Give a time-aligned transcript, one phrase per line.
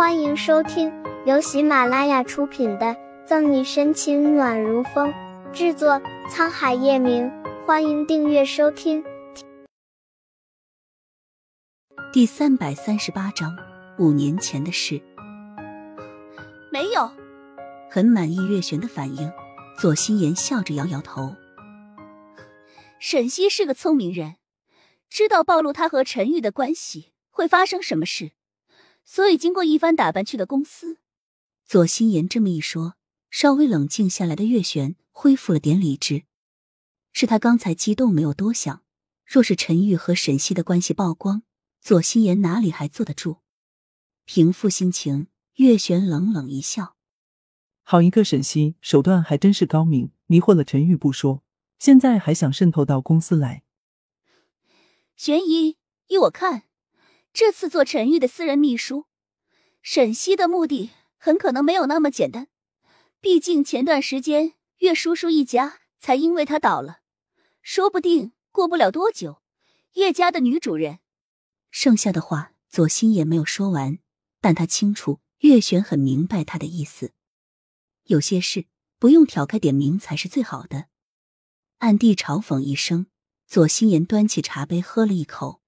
[0.00, 0.90] 欢迎收听
[1.26, 2.86] 由喜马拉雅出品的
[3.26, 5.12] 《赠你深情暖如风》，
[5.52, 7.30] 制作沧海夜明。
[7.66, 9.04] 欢迎订阅收听。
[12.14, 13.54] 第三百三十八章，
[13.98, 15.02] 五年前的事。
[16.72, 17.12] 没有，
[17.90, 19.30] 很满意月璇的反应。
[19.78, 21.36] 左心言笑着摇摇头。
[22.98, 24.36] 沈西是个聪明人，
[25.10, 28.30] 知道暴露他和陈玉的关系会发生什么事。
[29.12, 30.98] 所以，经过一番打扮去的公司。
[31.66, 32.94] 左心言这么一说，
[33.28, 36.22] 稍微冷静下来的月璇恢复了点理智。
[37.12, 38.84] 是他刚才激动，没有多想。
[39.26, 41.42] 若是陈玉和沈西的关系曝光，
[41.80, 43.38] 左心言哪里还坐得住？
[44.26, 46.94] 平复心情，月璇冷冷一笑
[47.82, 51.42] ：“好一个沈西，手段还真是高明，迷惑了陈玉不说，
[51.80, 53.64] 现在还想渗透到公司来。
[55.16, 56.62] 悬疑，依我看。”
[57.32, 59.06] 这次做陈玉的私人秘书，
[59.82, 62.48] 沈西的目的很可能没有那么简单。
[63.20, 67.00] 毕竟前段时间岳叔叔一家才因为他倒了，
[67.62, 69.42] 说不定过不了多久，
[69.92, 70.98] 叶家的女主人……
[71.70, 73.98] 剩下的话左心也没有说完，
[74.40, 77.12] 但他清楚岳璇很明白他的意思。
[78.04, 78.66] 有些事
[78.98, 80.86] 不用挑开点名才是最好的。
[81.78, 83.06] 暗地嘲讽一声，
[83.46, 85.62] 左心言端起茶杯喝了一口。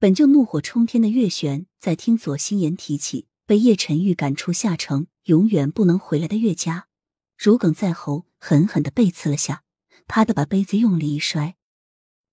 [0.00, 6.86] 本就怒火冲天的月玄，在听左心言提起被叶晨玉赶出下城、永远不能回来的岳家，
[7.36, 9.64] 如鲠在喉，狠狠的背刺了下，
[10.06, 11.56] 啪的把杯子用力一摔。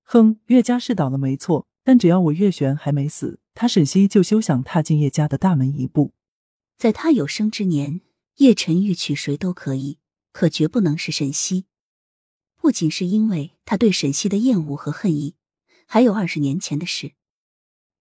[0.03, 6.13] 哼，岳家是倒了没错，但只要我岳玄还没死，他沈西就休想踏进叶家的大门一步。
[6.77, 8.01] 在他有生之年，
[8.35, 9.97] 叶晨玉娶谁都可以，
[10.31, 11.65] 可绝不能是沈西。
[12.61, 15.33] 不仅是因为他对沈西的厌恶和恨意，
[15.87, 17.13] 还有二十年前的事。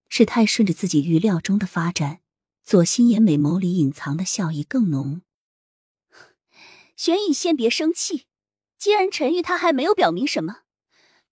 [0.09, 2.21] 事态顺着自己预料中的发展，
[2.63, 5.21] 左心言美眸里隐藏的笑意更浓。
[6.95, 8.25] 玄影，先别生气。
[8.77, 10.59] 既然陈玉他还没有表明什么，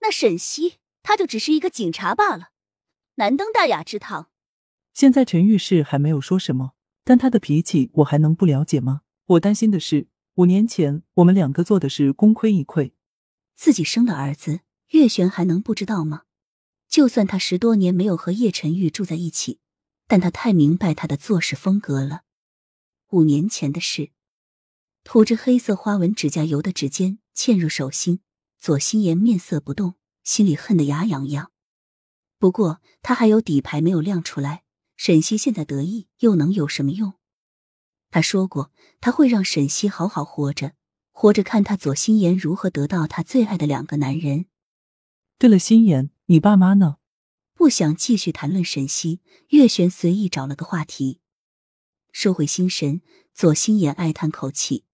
[0.01, 2.49] 那沈西他就只是一个警察罢了，
[3.15, 4.29] 难登大雅之堂。
[4.93, 6.73] 现在陈玉是还没有说什么，
[7.03, 9.01] 但他的脾气我还能不了解吗？
[9.25, 12.91] 我担心的是，五年前我们两个做的是功亏一篑。
[13.55, 16.23] 自己生的儿子，月璇还能不知道吗？
[16.93, 19.57] 就算他十多年没有和叶晨玉住在一起，
[20.07, 22.21] 但他太明白他的做事风格了。
[23.09, 24.11] 五年前的事，
[25.03, 28.19] 涂着黑色花纹指甲油的指尖嵌入手心，
[28.59, 31.51] 左心言面色不动，心里恨得牙痒痒。
[32.37, 34.61] 不过他还有底牌没有亮出来，
[34.95, 37.13] 沈西现在得意又能有什么用？
[38.11, 38.71] 他说过
[39.01, 40.73] 他会让沈西好好活着，
[41.11, 44.45] 活着看他左心言如何得到他最爱的两个男人。
[45.39, 46.11] 对了，心言。
[46.27, 46.99] 你爸妈呢？
[47.53, 49.19] 不想继续谈论沈西，
[49.49, 51.19] 月璇随意找了个话题，
[52.13, 53.01] 收回心神。
[53.33, 54.85] 左心言哀叹口气：“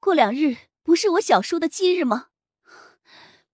[0.00, 2.30] 过两日不是我小叔的忌日吗？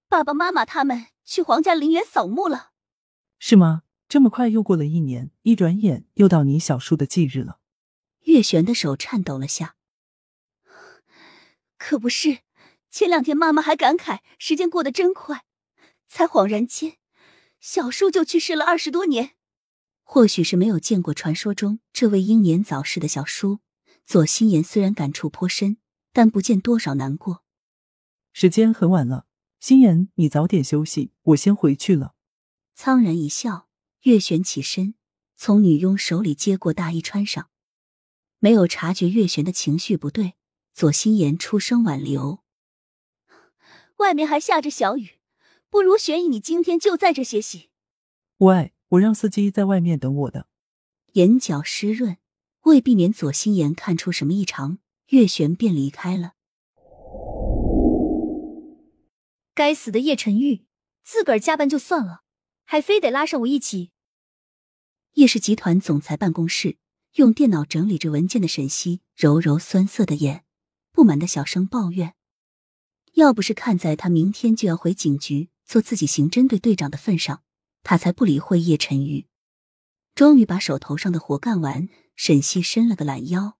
[0.08, 2.70] 爸爸妈妈他们去皇家陵园扫墓了。”
[3.38, 3.82] 是吗？
[4.08, 7.60] 这么快又过了一年，一转眼又到你小叔的忌日了。
[8.22, 9.76] 月璇的手颤抖了下。
[11.76, 12.38] 可不是，
[12.90, 15.44] 前两天妈妈还感慨时间过得真快。
[16.10, 16.96] 才恍然间，
[17.60, 19.36] 小叔就去世了二十多年。
[20.02, 23.60] 或许是没有见过传说中这位英年早逝的小叔，
[24.04, 25.76] 左心言虽然感触颇深，
[26.12, 27.44] 但不见多少难过。
[28.32, 29.26] 时间很晚了，
[29.60, 32.16] 心言，你早点休息，我先回去了。
[32.74, 33.68] 苍然一笑，
[34.02, 34.96] 月璇起身，
[35.36, 37.48] 从女佣手里接过大衣穿上。
[38.40, 40.34] 没有察觉月璇的情绪不对，
[40.74, 42.42] 左心言出声挽留
[43.98, 45.18] ：“外面还下着小雨。”
[45.70, 47.70] 不如玄逸，你今天就在这歇息。
[48.38, 50.48] 喂，我让司机在外面等我的。
[51.12, 52.16] 眼角湿润，
[52.62, 54.78] 为避免左心言看出什么异常，
[55.10, 56.32] 月璇便离开了。
[59.54, 60.64] 该死的叶晨玉，
[61.04, 62.22] 自个儿加班就算了，
[62.64, 63.92] 还非得拉上我一起。
[65.14, 66.78] 叶氏集团总裁办公室，
[67.14, 70.44] 用电脑整理着文件的沈西揉揉酸涩的眼，
[70.90, 72.14] 不满的小声抱怨
[73.14, 77.44] ：“要不是看在他明天就要回警局。”做自己刑侦队队长的份上，
[77.84, 79.28] 他才不理会叶晨玉。
[80.16, 83.56] 终于把手头上的活干完，沈西伸了个懒腰，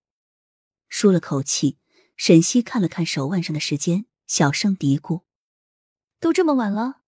[0.89, 1.79] 舒了口气。
[2.17, 5.23] 沈西看了看手腕上的时间，小声嘀咕
[6.19, 7.03] ：“都这么晚了。”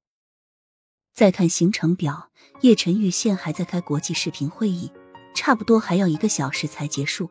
[1.12, 4.92] 再看行程表，叶晨玉现还在开国际视频会议，
[5.34, 7.28] 差不多还要一个小时才结束。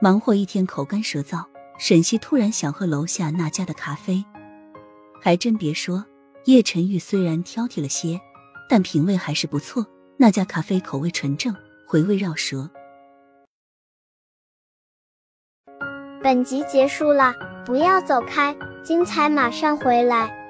[0.00, 1.46] 忙活一天，口干舌燥，
[1.78, 4.24] 沈西突然想喝楼下那家的咖啡。
[5.20, 6.04] 还真别说。
[6.46, 8.20] 叶晨玉虽然挑剔了些
[8.68, 9.86] 但品味还是不错
[10.16, 11.54] 那家咖啡口味纯正
[11.86, 12.68] 回味绕舌。
[16.22, 17.34] 本集结束了
[17.64, 20.41] 不要走开精彩马上回来。